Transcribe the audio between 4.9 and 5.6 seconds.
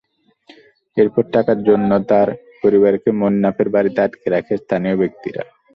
ব্যক্তিরা।